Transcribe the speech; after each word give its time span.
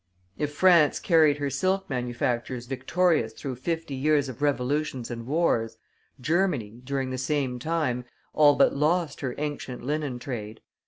If 0.35 0.51
France 0.55 0.99
carried 0.99 1.37
her 1.37 1.51
silk 1.51 1.87
manufactures 1.87 2.65
victorious 2.65 3.33
through 3.33 3.57
fifty 3.57 3.93
years 3.93 4.29
of 4.29 4.41
revolutions 4.41 5.11
and 5.11 5.27
wars, 5.27 5.77
Germany, 6.19 6.81
during 6.83 7.11
the 7.11 7.19
same 7.19 7.59
time, 7.59 8.05
all 8.33 8.55
but 8.55 8.75
lost 8.75 9.21
her 9.21 9.35
ancient 9.37 9.83
linen 9.83 10.17
trade. 10.17 10.61